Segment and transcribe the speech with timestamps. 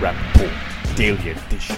[0.00, 1.76] Welcome to the Rapp Report Daily Edition,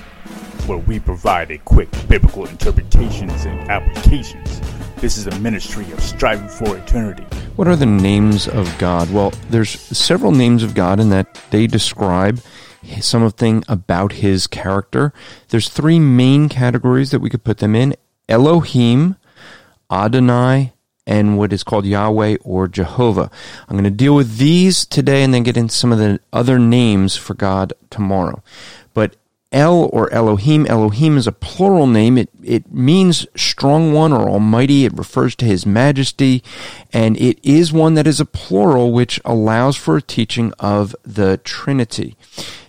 [0.67, 4.61] where we provide a quick biblical interpretations and applications.
[4.97, 7.25] This is a ministry of striving for eternity.
[7.57, 9.11] What are the names of God?
[9.13, 12.41] Well, there's several names of God in that they describe
[13.01, 15.13] something about his character.
[15.49, 17.95] There's three main categories that we could put them in.
[18.29, 19.17] Elohim,
[19.91, 20.73] Adonai,
[21.07, 23.31] and what is called Yahweh or Jehovah.
[23.69, 26.59] I'm going to deal with these today and then get into some of the other
[26.59, 28.43] names for God tomorrow.
[28.95, 29.17] But
[29.53, 32.17] El or Elohim, Elohim is a plural name.
[32.17, 34.85] It, it means strong one or almighty.
[34.85, 36.43] It refers to his majesty.
[36.93, 41.39] And it is one that is a plural, which allows for a teaching of the
[41.45, 42.17] Trinity.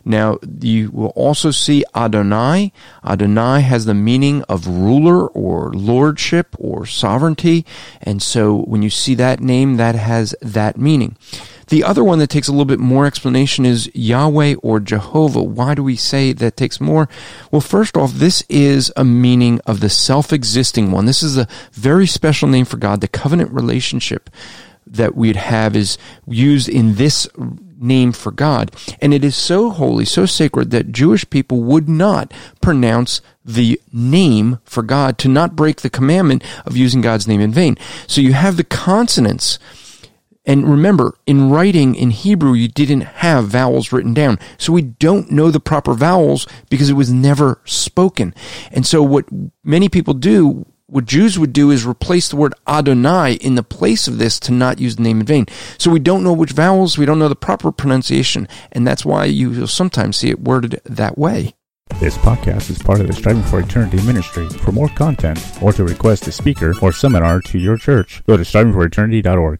[0.05, 2.73] Now, you will also see Adonai.
[3.05, 7.65] Adonai has the meaning of ruler or lordship or sovereignty.
[8.01, 11.15] And so when you see that name, that has that meaning.
[11.73, 15.41] The other one that takes a little bit more explanation is Yahweh or Jehovah.
[15.41, 17.09] Why do we say that takes more?
[17.49, 21.07] Well, first off, this is a meaning of the self-existing one.
[21.07, 23.01] This is a very special name for God.
[23.01, 24.29] The covenant relationship
[24.85, 25.97] that we'd have is
[26.27, 27.27] used in this
[27.79, 28.69] name for God.
[29.01, 34.59] And it is so holy, so sacred that Jewish people would not pronounce the name
[34.63, 37.79] for God to not break the commandment of using God's name in vain.
[38.05, 39.57] So you have the consonants.
[40.45, 44.39] And remember, in writing in Hebrew, you didn't have vowels written down.
[44.57, 48.35] So we don't know the proper vowels because it was never spoken.
[48.71, 49.25] And so what
[49.63, 54.07] many people do what Jews would do is replace the word Adonai in the place
[54.07, 55.45] of this to not use the name in vain.
[55.79, 59.25] So we don't know which vowels, we don't know the proper pronunciation, and that's why
[59.25, 61.55] you will sometimes see it worded that way.
[61.99, 64.47] This podcast is part of the Striving for Eternity ministry.
[64.49, 68.43] For more content, or to request a speaker or seminar to your church, go to
[68.43, 69.59] strivingforeternity.org.